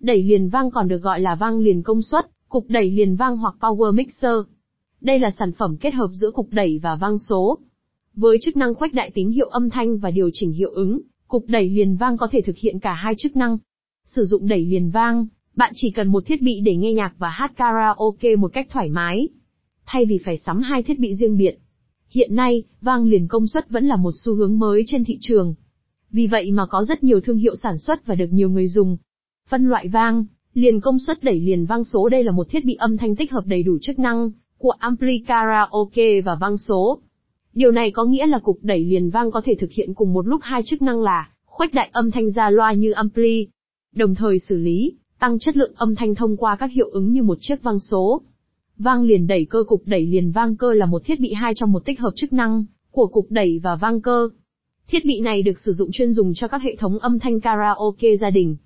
Đẩy 0.00 0.22
liền 0.22 0.48
vang 0.48 0.70
còn 0.70 0.88
được 0.88 1.02
gọi 1.02 1.20
là 1.20 1.34
vang 1.34 1.58
liền 1.58 1.82
công 1.82 2.02
suất, 2.02 2.26
cục 2.48 2.64
đẩy 2.68 2.90
liền 2.90 3.16
vang 3.16 3.36
hoặc 3.36 3.54
power 3.60 3.94
mixer. 3.94 4.36
Đây 5.00 5.18
là 5.18 5.30
sản 5.30 5.52
phẩm 5.52 5.76
kết 5.76 5.94
hợp 5.94 6.10
giữa 6.12 6.30
cục 6.30 6.48
đẩy 6.50 6.78
và 6.82 6.96
vang 6.96 7.18
số. 7.18 7.58
Với 8.14 8.38
chức 8.42 8.56
năng 8.56 8.74
khuếch 8.74 8.94
đại 8.94 9.10
tín 9.14 9.30
hiệu 9.30 9.48
âm 9.48 9.70
thanh 9.70 9.98
và 9.98 10.10
điều 10.10 10.30
chỉnh 10.32 10.52
hiệu 10.52 10.70
ứng, 10.70 11.00
cục 11.28 11.44
đẩy 11.48 11.68
liền 11.68 11.96
vang 11.96 12.16
có 12.16 12.28
thể 12.30 12.40
thực 12.40 12.56
hiện 12.56 12.78
cả 12.78 12.92
hai 12.92 13.14
chức 13.18 13.36
năng. 13.36 13.58
Sử 14.06 14.24
dụng 14.24 14.48
đẩy 14.48 14.64
liền 14.64 14.90
vang, 14.90 15.26
bạn 15.56 15.72
chỉ 15.74 15.90
cần 15.90 16.08
một 16.08 16.26
thiết 16.26 16.42
bị 16.42 16.60
để 16.64 16.76
nghe 16.76 16.92
nhạc 16.92 17.14
và 17.18 17.28
hát 17.28 17.52
karaoke 17.56 18.36
một 18.36 18.52
cách 18.52 18.66
thoải 18.70 18.88
mái, 18.88 19.28
thay 19.86 20.04
vì 20.04 20.18
phải 20.24 20.36
sắm 20.36 20.62
hai 20.62 20.82
thiết 20.82 20.98
bị 20.98 21.14
riêng 21.14 21.36
biệt. 21.36 21.58
Hiện 22.08 22.34
nay, 22.34 22.62
vang 22.80 23.04
liền 23.04 23.28
công 23.28 23.46
suất 23.46 23.70
vẫn 23.70 23.86
là 23.86 23.96
một 23.96 24.12
xu 24.24 24.34
hướng 24.34 24.58
mới 24.58 24.82
trên 24.86 25.04
thị 25.04 25.18
trường. 25.20 25.54
Vì 26.10 26.26
vậy 26.26 26.50
mà 26.50 26.66
có 26.66 26.84
rất 26.84 27.04
nhiều 27.04 27.20
thương 27.20 27.38
hiệu 27.38 27.56
sản 27.56 27.78
xuất 27.78 28.06
và 28.06 28.14
được 28.14 28.28
nhiều 28.30 28.50
người 28.50 28.68
dùng. 28.68 28.96
Phân 29.50 29.68
loại 29.68 29.88
vang, 29.88 30.24
liền 30.54 30.80
công 30.80 30.98
suất 30.98 31.24
đẩy 31.24 31.40
liền 31.40 31.66
vang 31.66 31.84
số 31.84 32.08
đây 32.08 32.24
là 32.24 32.32
một 32.32 32.48
thiết 32.50 32.64
bị 32.64 32.74
âm 32.74 32.96
thanh 32.96 33.16
tích 33.16 33.32
hợp 33.32 33.46
đầy 33.46 33.62
đủ 33.62 33.78
chức 33.82 33.98
năng 33.98 34.30
của 34.58 34.70
ampli 34.70 35.18
karaoke 35.18 36.20
và 36.20 36.34
vang 36.40 36.56
số. 36.56 36.98
Điều 37.54 37.70
này 37.70 37.90
có 37.90 38.04
nghĩa 38.04 38.26
là 38.26 38.38
cục 38.38 38.58
đẩy 38.62 38.84
liền 38.84 39.10
vang 39.10 39.30
có 39.30 39.40
thể 39.44 39.54
thực 39.54 39.70
hiện 39.72 39.94
cùng 39.94 40.12
một 40.12 40.26
lúc 40.26 40.40
hai 40.44 40.62
chức 40.62 40.82
năng 40.82 41.02
là 41.02 41.30
khuếch 41.44 41.74
đại 41.74 41.88
âm 41.92 42.10
thanh 42.10 42.30
ra 42.30 42.50
loa 42.50 42.72
như 42.72 42.92
ampli, 42.92 43.46
đồng 43.94 44.14
thời 44.14 44.38
xử 44.38 44.56
lý, 44.56 44.92
tăng 45.18 45.38
chất 45.38 45.56
lượng 45.56 45.72
âm 45.76 45.94
thanh 45.94 46.14
thông 46.14 46.36
qua 46.36 46.56
các 46.56 46.70
hiệu 46.72 46.88
ứng 46.90 47.12
như 47.12 47.22
một 47.22 47.38
chiếc 47.40 47.62
vang 47.62 47.78
số. 47.78 48.22
Vang 48.78 49.02
liền 49.02 49.26
đẩy 49.26 49.44
cơ 49.44 49.62
cục 49.66 49.82
đẩy 49.86 50.06
liền 50.06 50.32
vang 50.32 50.56
cơ 50.56 50.72
là 50.72 50.86
một 50.86 51.04
thiết 51.04 51.20
bị 51.20 51.32
hai 51.32 51.54
trong 51.54 51.72
một 51.72 51.84
tích 51.84 52.00
hợp 52.00 52.12
chức 52.16 52.32
năng 52.32 52.64
của 52.90 53.06
cục 53.06 53.26
đẩy 53.30 53.60
và 53.62 53.76
vang 53.76 54.00
cơ. 54.00 54.28
Thiết 54.88 55.04
bị 55.04 55.20
này 55.20 55.42
được 55.42 55.58
sử 55.58 55.72
dụng 55.72 55.90
chuyên 55.92 56.12
dùng 56.12 56.34
cho 56.34 56.48
các 56.48 56.62
hệ 56.62 56.76
thống 56.76 56.98
âm 56.98 57.18
thanh 57.18 57.40
karaoke 57.40 58.16
gia 58.16 58.30
đình, 58.30 58.56